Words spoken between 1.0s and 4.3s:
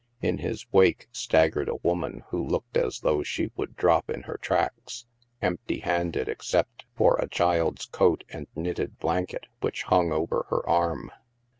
staggered a woman who looked as though she would drop in